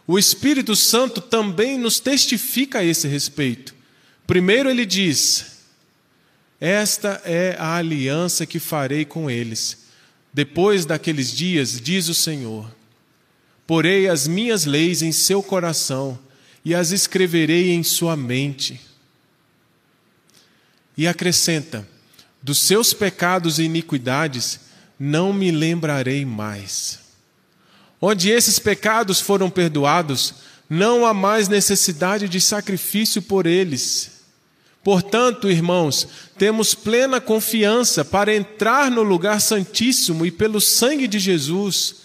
[0.07, 3.75] O Espírito Santo também nos testifica a esse respeito.
[4.25, 5.57] Primeiro ele diz:
[6.59, 9.85] esta é a aliança que farei com eles.
[10.33, 12.69] Depois daqueles dias, diz o Senhor:
[13.65, 16.17] Porei as minhas leis em seu coração
[16.65, 18.81] e as escreverei em sua mente.
[20.97, 21.87] E acrescenta:
[22.41, 24.59] Dos seus pecados e iniquidades
[24.99, 26.99] não me lembrarei mais.
[28.01, 30.35] Onde esses pecados foram perdoados,
[30.69, 34.17] não há mais necessidade de sacrifício por eles
[34.87, 36.07] Portanto, irmãos,
[36.37, 41.95] temos plena confiança para entrar no lugar santíssimo e pelo sangue de Jesus,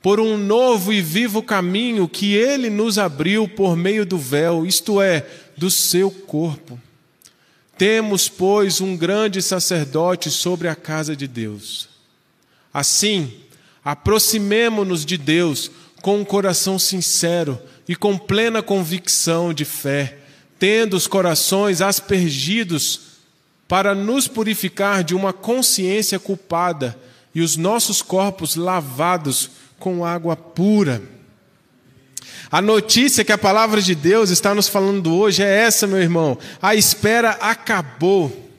[0.00, 5.02] por um novo e vivo caminho que ele nos abriu por meio do véu, isto
[5.02, 6.80] é, do seu corpo.
[7.76, 11.88] Temos, pois, um grande sacerdote sobre a casa de Deus.
[12.72, 13.32] Assim,
[13.84, 20.18] aproximemo-nos de Deus com um coração sincero e com plena convicção de fé
[20.62, 23.00] tendo os corações aspergidos
[23.66, 26.96] para nos purificar de uma consciência culpada
[27.34, 31.02] e os nossos corpos lavados com água pura.
[32.52, 36.36] A notícia que a palavra de Deus está nos falando hoje é essa, meu irmão.
[36.60, 38.50] A espera acabou.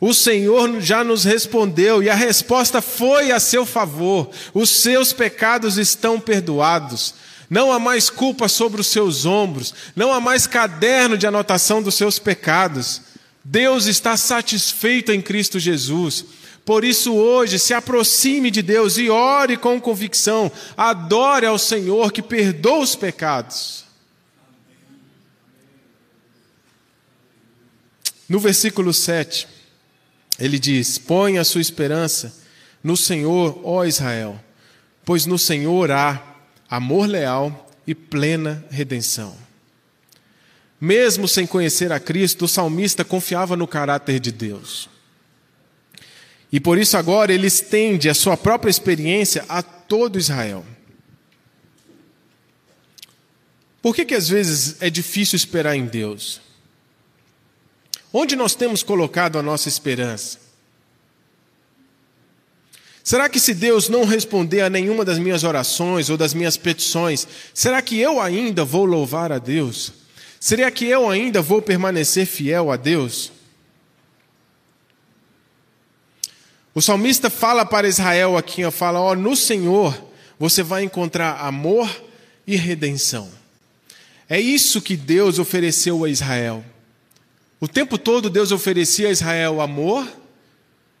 [0.00, 4.30] O Senhor já nos respondeu e a resposta foi a seu favor.
[4.54, 7.14] Os seus pecados estão perdoados.
[7.50, 11.96] Não há mais culpa sobre os seus ombros, não há mais caderno de anotação dos
[11.96, 13.02] seus pecados.
[13.44, 16.24] Deus está satisfeito em Cristo Jesus.
[16.64, 20.50] Por isso, hoje, se aproxime de Deus e ore com convicção.
[20.76, 23.84] Adore ao Senhor que perdoa os pecados.
[28.26, 29.46] No versículo 7,
[30.38, 32.34] ele diz: Põe a sua esperança
[32.82, 34.42] no Senhor, ó Israel,
[35.04, 36.22] pois no Senhor há
[36.68, 39.36] amor leal e plena redenção.
[40.80, 44.93] Mesmo sem conhecer a Cristo, o salmista confiava no caráter de Deus.
[46.54, 50.64] E por isso agora ele estende a sua própria experiência a todo Israel.
[53.82, 56.40] Por que, que às vezes é difícil esperar em Deus?
[58.12, 60.38] Onde nós temos colocado a nossa esperança?
[63.02, 67.26] Será que se Deus não responder a nenhuma das minhas orações ou das minhas petições,
[67.52, 69.92] será que eu ainda vou louvar a Deus?
[70.38, 73.33] Será que eu ainda vou permanecer fiel a Deus?
[76.74, 79.96] O salmista fala para Israel aqui, fala, ó, no Senhor
[80.38, 81.88] você vai encontrar amor
[82.46, 83.30] e redenção.
[84.28, 86.64] É isso que Deus ofereceu a Israel.
[87.60, 90.06] O tempo todo Deus oferecia a Israel amor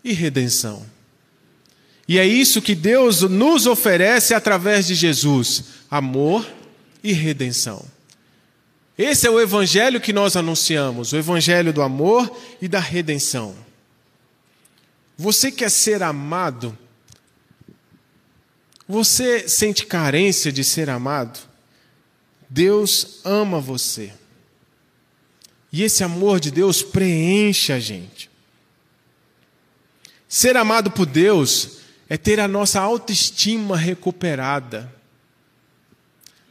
[0.04, 0.84] e redenção.
[2.06, 6.46] E é isso que Deus nos oferece através de Jesus: amor
[7.02, 7.84] e redenção.
[8.96, 12.30] Esse é o evangelho que nós anunciamos, o evangelho do amor
[12.62, 13.63] e da redenção.
[15.16, 16.76] Você quer ser amado?
[18.86, 21.38] Você sente carência de ser amado?
[22.48, 24.12] Deus ama você.
[25.72, 28.30] E esse amor de Deus preenche a gente.
[30.28, 34.93] Ser amado por Deus é ter a nossa autoestima recuperada.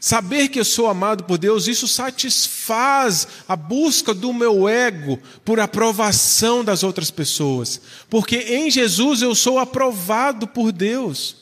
[0.06, 5.62] Saber que eu sou amado por Deus, isso satisfaz a busca do meu ego por
[5.62, 7.80] aprovação das outras pessoas.
[8.10, 11.38] Porque em Jesus eu sou aprovado por Deus.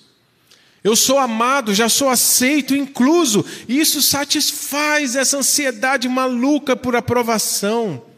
[0.83, 3.43] Eu sou amado, já sou aceito, incluso.
[3.67, 8.10] Isso satisfaz essa ansiedade maluca por aprovação.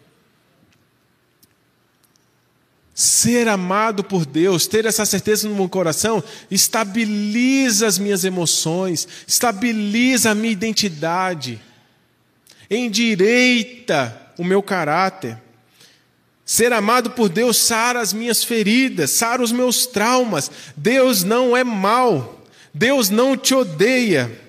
[2.95, 10.29] Ser amado por Deus, ter essa certeza no meu coração, estabiliza as minhas emoções, estabiliza
[10.29, 11.59] a minha identidade,
[12.69, 15.41] endireita o meu caráter.
[16.45, 20.51] Ser amado por Deus sara as minhas feridas, sara os meus traumas.
[20.77, 24.39] Deus não é mal, Deus não te odeia,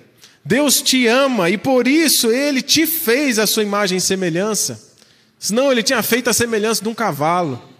[0.43, 4.93] Deus te ama e por isso Ele te fez a sua imagem e semelhança.
[5.39, 7.74] Senão Ele tinha feito a semelhança de um cavalo.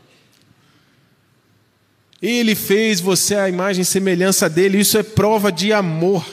[2.25, 6.25] Ele fez você a imagem e semelhança dele, isso é prova de amor.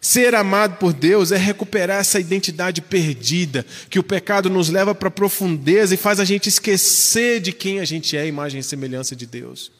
[0.00, 5.06] Ser amado por Deus é recuperar essa identidade perdida, que o pecado nos leva para
[5.06, 9.14] a profundeza e faz a gente esquecer de quem a gente é, imagem e semelhança
[9.14, 9.70] de Deus.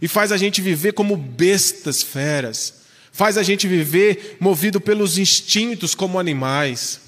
[0.00, 2.72] E faz a gente viver como bestas feras,
[3.12, 7.01] faz a gente viver movido pelos instintos como animais.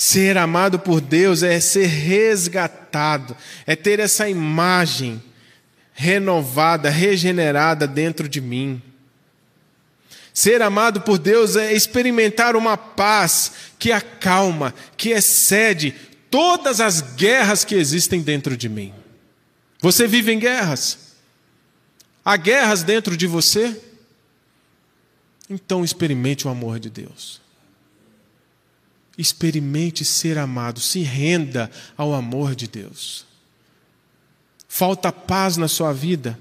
[0.00, 3.36] Ser amado por Deus é ser resgatado,
[3.66, 5.20] é ter essa imagem
[5.92, 8.80] renovada, regenerada dentro de mim.
[10.32, 15.92] Ser amado por Deus é experimentar uma paz que acalma, que excede
[16.30, 18.94] todas as guerras que existem dentro de mim.
[19.80, 21.16] Você vive em guerras?
[22.24, 23.76] Há guerras dentro de você?
[25.50, 27.47] Então experimente o amor de Deus.
[29.18, 33.26] Experimente ser amado, se renda ao amor de Deus.
[34.68, 36.38] Falta paz na sua vida?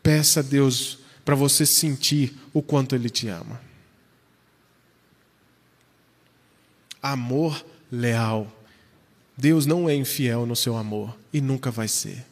[0.00, 3.60] Peça a Deus para você sentir o quanto Ele te ama.
[7.02, 8.46] Amor leal.
[9.36, 12.24] Deus não é infiel no seu amor e nunca vai ser.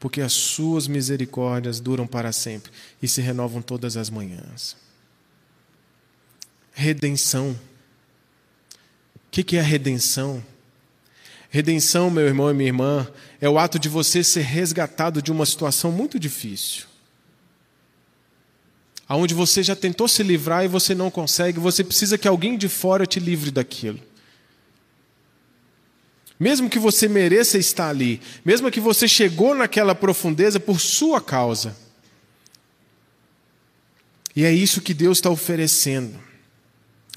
[0.00, 2.72] Porque as suas misericórdias duram para sempre
[3.02, 4.87] e se renovam todas as manhãs
[6.78, 7.58] redenção.
[9.16, 10.44] O que é redenção?
[11.50, 13.08] Redenção, meu irmão e minha irmã,
[13.40, 16.84] é o ato de você ser resgatado de uma situação muito difícil.
[19.08, 22.68] Aonde você já tentou se livrar e você não consegue, você precisa que alguém de
[22.68, 23.98] fora te livre daquilo.
[26.38, 31.76] Mesmo que você mereça estar ali, mesmo que você chegou naquela profundeza por sua causa.
[34.36, 36.27] E é isso que Deus está oferecendo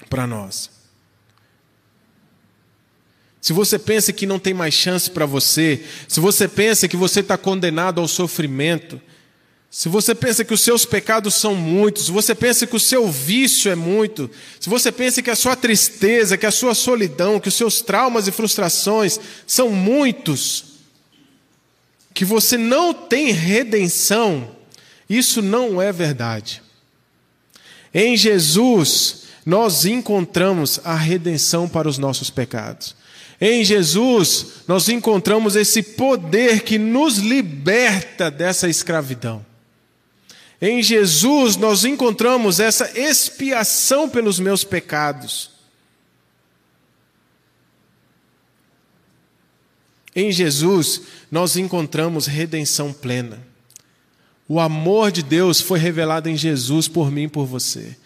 [0.08, 0.70] para nós.
[3.40, 7.20] Se você pensa que não tem mais chance para você, se você pensa que você
[7.20, 9.00] está condenado ao sofrimento,
[9.68, 13.10] se você pensa que os seus pecados são muitos, se você pensa que o seu
[13.10, 14.30] vício é muito,
[14.60, 18.28] se você pensa que a sua tristeza, que a sua solidão, que os seus traumas
[18.28, 20.64] e frustrações são muitos,
[22.14, 24.54] que você não tem redenção,
[25.08, 26.62] isso não é verdade.
[27.94, 32.94] Em Jesus, nós encontramos a redenção para os nossos pecados.
[33.40, 39.44] Em Jesus, nós encontramos esse poder que nos liberta dessa escravidão.
[40.60, 45.50] Em Jesus, nós encontramos essa expiação pelos meus pecados.
[50.14, 53.44] Em Jesus, nós encontramos redenção plena.
[54.46, 57.96] O amor de Deus foi revelado em Jesus por mim e por você.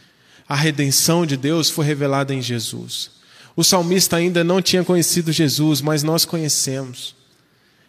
[0.48, 3.10] A redenção de Deus foi revelada em Jesus.
[3.56, 7.16] O salmista ainda não tinha conhecido Jesus, mas nós conhecemos.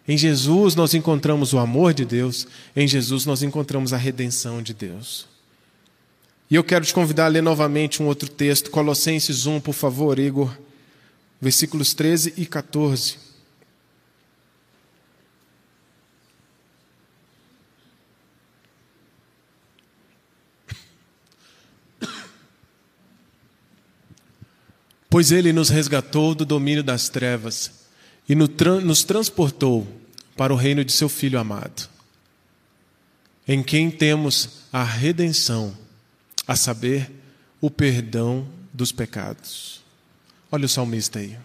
[0.08, 4.74] Em Jesus nós encontramos o amor de Deus, em Jesus nós encontramos a redenção de
[4.74, 5.28] Deus.
[6.50, 10.18] E eu quero te convidar a ler novamente um outro texto, Colossenses 1, por favor,
[10.18, 10.58] Igor,
[11.42, 13.27] versículos 13 e 14.
[25.10, 27.72] Pois ele nos resgatou do domínio das trevas
[28.28, 29.88] e nos transportou
[30.36, 31.90] para o reino de seu Filho amado,
[33.48, 35.76] em quem temos a redenção,
[36.46, 37.10] a saber,
[37.60, 39.82] o perdão dos pecados.
[40.52, 41.38] Olha o salmista aí.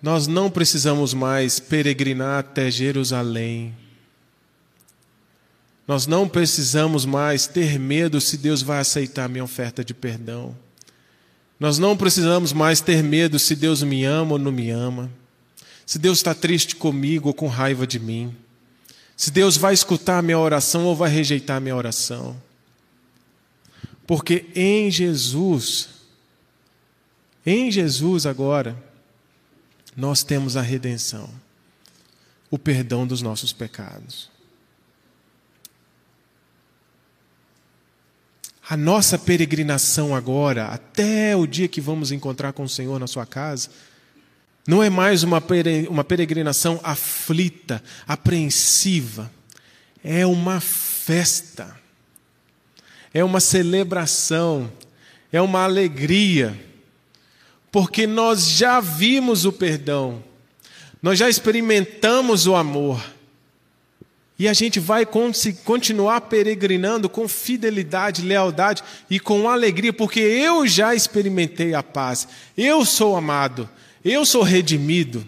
[0.00, 3.74] Nós não precisamos mais peregrinar até Jerusalém
[5.86, 10.56] nós não precisamos mais ter medo se Deus vai aceitar minha oferta de perdão.
[11.60, 15.10] Nós não precisamos mais ter medo se Deus me ama ou não me ama.
[15.86, 18.34] Se Deus está triste comigo ou com raiva de mim.
[19.16, 22.36] Se Deus vai escutar minha oração ou vai rejeitar minha oração.
[24.06, 25.88] Porque em Jesus,
[27.44, 28.76] em Jesus agora,
[29.96, 31.30] nós temos a redenção,
[32.50, 34.33] o perdão dos nossos pecados.
[38.68, 43.26] A nossa peregrinação agora, até o dia que vamos encontrar com o Senhor na sua
[43.26, 43.68] casa,
[44.66, 45.40] não é mais uma
[46.04, 49.30] peregrinação aflita, apreensiva.
[50.02, 51.78] É uma festa.
[53.12, 54.72] É uma celebração.
[55.30, 56.58] É uma alegria.
[57.70, 60.24] Porque nós já vimos o perdão.
[61.02, 63.13] Nós já experimentamos o amor.
[64.36, 65.06] E a gente vai
[65.64, 72.26] continuar peregrinando com fidelidade, lealdade e com alegria, porque eu já experimentei a paz.
[72.56, 73.68] Eu sou amado.
[74.04, 75.26] Eu sou redimido.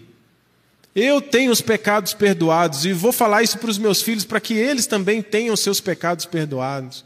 [0.93, 4.55] Eu tenho os pecados perdoados e vou falar isso para os meus filhos para que
[4.55, 7.05] eles também tenham seus pecados perdoados.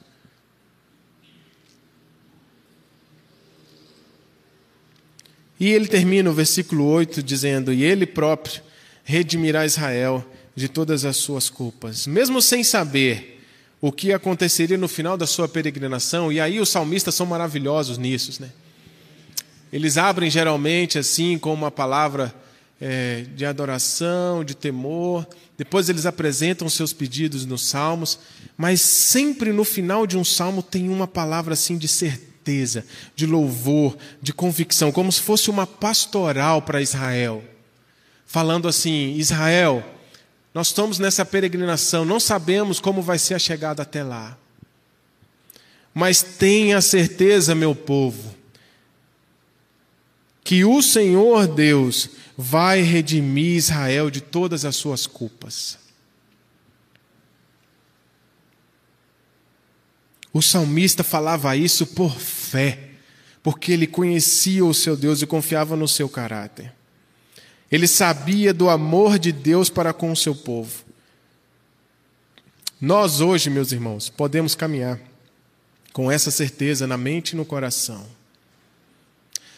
[5.60, 8.64] E ele termina o versículo 8 dizendo: E ele próprio
[9.04, 10.26] redimirá Israel
[10.56, 12.06] de todas as suas culpas.
[12.06, 13.42] Mesmo sem saber
[13.80, 18.42] o que aconteceria no final da sua peregrinação, e aí os salmistas são maravilhosos nisso,
[18.42, 18.52] né?
[19.72, 22.34] Eles abrem geralmente assim com uma palavra
[22.80, 25.26] é, de adoração, de temor.
[25.58, 28.20] Depois eles apresentam seus pedidos nos salmos,
[28.58, 32.86] mas sempre no final de um salmo tem uma palavra assim de certeza,
[33.16, 37.44] de louvor, de convicção, como se fosse uma pastoral para Israel.
[38.26, 39.84] Falando assim: Israel,
[40.54, 44.38] nós estamos nessa peregrinação, não sabemos como vai ser a chegada até lá.
[45.94, 48.36] Mas tenha certeza, meu povo,
[50.44, 55.78] que o Senhor Deus vai redimir Israel de todas as suas culpas.
[60.34, 62.90] O salmista falava isso por fé,
[63.44, 66.74] porque ele conhecia o seu Deus e confiava no seu caráter.
[67.72, 70.84] Ele sabia do amor de Deus para com o seu povo.
[72.80, 75.00] Nós hoje, meus irmãos, podemos caminhar
[75.94, 78.06] com essa certeza na mente e no coração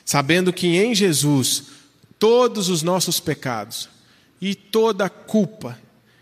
[0.05, 1.65] sabendo que em Jesus
[2.19, 3.89] todos os nossos pecados
[4.39, 5.79] e toda culpa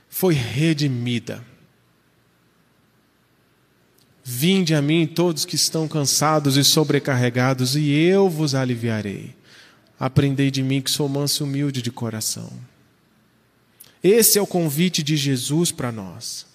[0.10, 1.44] foi redimida.
[4.24, 9.36] Vinde a mim todos que estão cansados e sobrecarregados, e eu vos aliviarei.
[10.02, 12.52] Aprendei de mim que sou manso e humilde de coração.
[14.04, 16.48] Esse é o convite de Jesus para nós.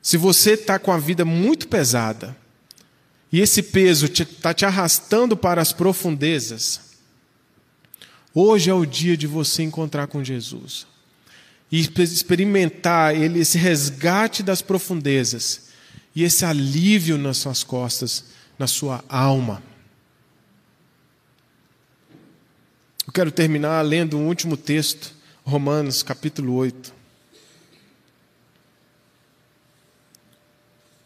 [0.00, 2.34] Se você está com a vida muito pesada,
[3.30, 6.80] e esse peso está te, te arrastando para as profundezas,
[8.34, 10.86] hoje é o dia de você encontrar com Jesus
[11.70, 15.68] e experimentar ele, esse resgate das profundezas
[16.16, 18.24] e esse alívio nas suas costas,
[18.58, 19.67] na sua alma.
[23.08, 26.92] Eu quero terminar lendo um último texto, Romanos capítulo 8,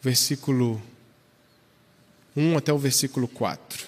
[0.03, 0.83] versículo
[2.37, 3.87] 1 até o versículo 4.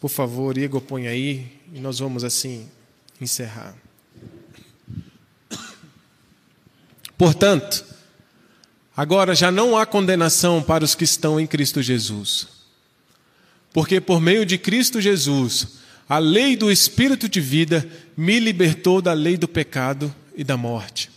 [0.00, 2.70] Por favor, Igor, põe aí e nós vamos assim
[3.20, 3.76] encerrar.
[7.18, 7.84] Portanto,
[8.96, 12.48] agora já não há condenação para os que estão em Cristo Jesus.
[13.74, 17.86] Porque por meio de Cristo Jesus, a lei do Espírito de vida
[18.16, 21.10] me libertou da lei do pecado e da morte.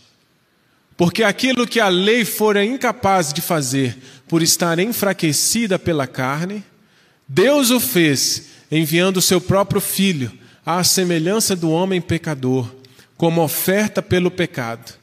[0.96, 6.64] Porque aquilo que a lei fora incapaz de fazer por estar enfraquecida pela carne,
[7.28, 10.32] Deus o fez enviando o seu próprio filho
[10.64, 12.74] à semelhança do homem pecador,
[13.16, 14.94] como oferta pelo pecado,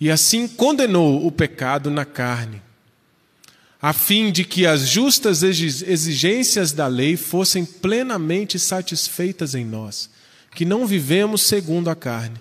[0.00, 2.62] e assim condenou o pecado na carne,
[3.80, 10.10] a fim de que as justas exigências da lei fossem plenamente satisfeitas em nós,
[10.54, 12.36] que não vivemos segundo a carne,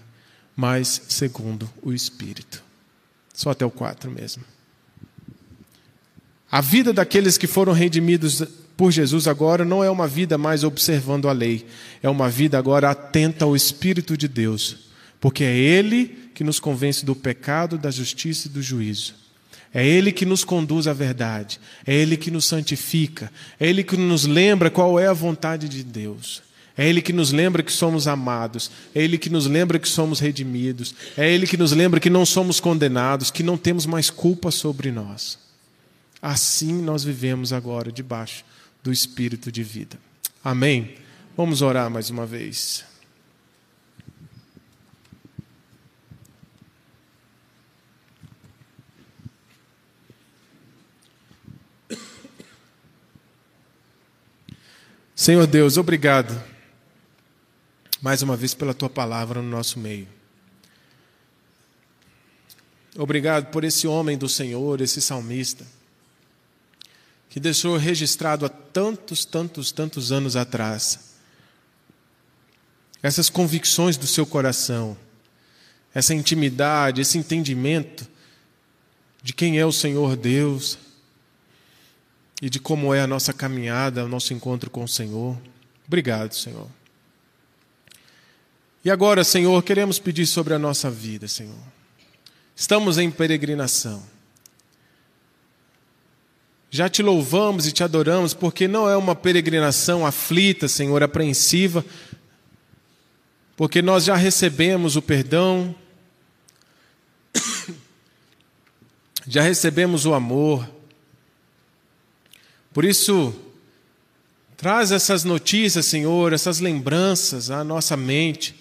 [0.56, 2.64] mas segundo o Espírito.
[3.34, 4.44] Só até o 4 mesmo.
[6.50, 8.42] A vida daqueles que foram redimidos
[8.76, 11.68] por Jesus agora não é uma vida mais observando a lei,
[12.02, 17.06] é uma vida agora atenta ao Espírito de Deus, porque é Ele que nos convence
[17.06, 19.27] do pecado, da justiça e do juízo.
[19.78, 23.96] É Ele que nos conduz à verdade, é Ele que nos santifica, é Ele que
[23.96, 26.42] nos lembra qual é a vontade de Deus.
[26.76, 30.20] É Ele que nos lembra que somos amados, é Ele que nos lembra que somos
[30.20, 34.50] redimidos, é Ele que nos lembra que não somos condenados, que não temos mais culpa
[34.50, 35.38] sobre nós.
[36.20, 38.44] Assim nós vivemos agora debaixo
[38.82, 40.00] do Espírito de vida.
[40.44, 40.96] Amém?
[41.38, 42.84] Vamos orar mais uma vez.
[55.18, 56.40] Senhor Deus, obrigado
[58.00, 60.08] mais uma vez pela tua palavra no nosso meio.
[62.96, 65.66] Obrigado por esse homem do Senhor, esse salmista,
[67.32, 71.00] que deixou registrado há tantos, tantos, tantos anos atrás
[73.02, 74.96] essas convicções do seu coração,
[75.96, 78.08] essa intimidade, esse entendimento
[79.24, 80.78] de quem é o Senhor Deus
[82.42, 85.38] e de como é a nossa caminhada, o nosso encontro com o Senhor.
[85.88, 86.68] Obrigado, Senhor.
[88.86, 91.58] E agora, Senhor, queremos pedir sobre a nossa vida, Senhor.
[92.56, 94.04] Estamos em peregrinação.
[96.70, 101.84] Já te louvamos e te adoramos, porque não é uma peregrinação aflita, Senhor, apreensiva,
[103.56, 105.76] porque nós já recebemos o perdão,
[109.28, 110.77] já recebemos o amor.
[112.78, 113.34] Por isso,
[114.56, 118.54] traz essas notícias, Senhor, essas lembranças à nossa mente,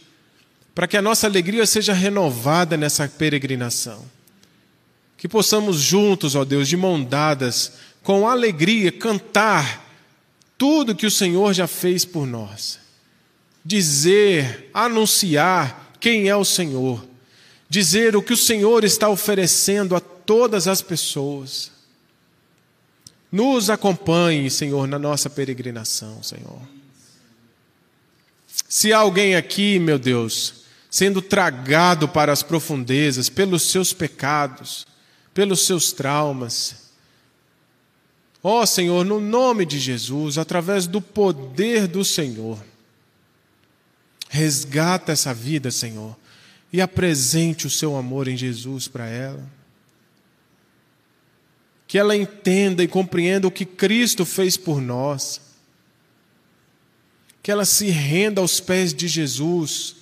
[0.74, 4.02] para que a nossa alegria seja renovada nessa peregrinação.
[5.18, 9.86] Que possamos juntos, ó Deus, de mão dadas, com alegria, cantar
[10.56, 12.78] tudo que o Senhor já fez por nós
[13.62, 17.06] dizer, anunciar quem é o Senhor,
[17.68, 21.75] dizer o que o Senhor está oferecendo a todas as pessoas.
[23.36, 26.58] Nos acompanhe, Senhor, na nossa peregrinação, Senhor.
[28.66, 34.86] Se há alguém aqui, meu Deus, sendo tragado para as profundezas pelos seus pecados,
[35.34, 36.86] pelos seus traumas,
[38.42, 42.58] ó Senhor, no nome de Jesus, através do poder do Senhor,
[44.28, 46.16] Resgata essa vida, Senhor,
[46.72, 49.42] e apresente o seu amor em Jesus para ela.
[51.86, 55.40] Que ela entenda e compreenda o que Cristo fez por nós.
[57.42, 59.96] Que ela se renda aos pés de Jesus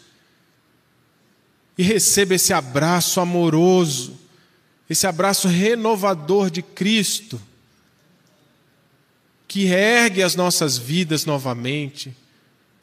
[1.77, 4.17] e receba esse abraço amoroso,
[4.89, 7.41] esse abraço renovador de Cristo,
[9.49, 12.15] que ergue as nossas vidas novamente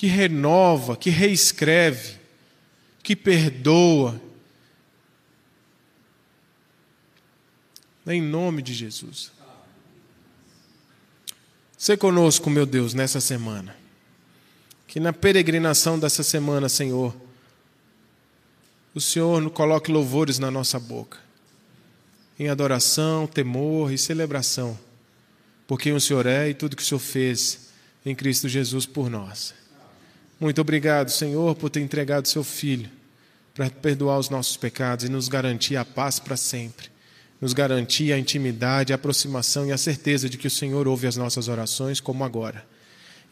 [0.01, 2.15] que renova, que reescreve,
[3.03, 4.19] que perdoa.
[8.05, 9.31] Em nome de Jesus.
[11.77, 13.75] Se conosco, meu Deus, nessa semana.
[14.87, 17.15] Que na peregrinação dessa semana, Senhor,
[18.93, 21.17] o Senhor coloque louvores na nossa boca,
[22.37, 24.77] em adoração, temor e celebração,
[25.65, 27.69] por quem o Senhor é e tudo que o Senhor fez
[28.05, 29.53] em Cristo Jesus por nós.
[30.39, 32.89] Muito obrigado, Senhor, por ter entregado seu Filho
[33.53, 36.89] para perdoar os nossos pecados e nos garantir a paz para sempre.
[37.41, 41.17] Nos garantir a intimidade, a aproximação e a certeza de que o Senhor ouve as
[41.17, 42.63] nossas orações, como agora.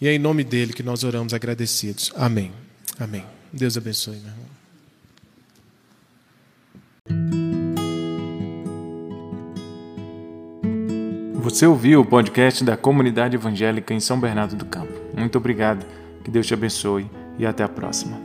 [0.01, 2.11] E é em nome dele que nós oramos agradecidos.
[2.15, 2.51] Amém.
[2.99, 3.23] Amém.
[3.53, 4.59] Deus abençoe, meu irmão.
[11.41, 14.93] Você ouviu o podcast da Comunidade Evangélica em São Bernardo do Campo.
[15.17, 15.85] Muito obrigado.
[16.23, 18.19] Que Deus te abençoe e até a próxima.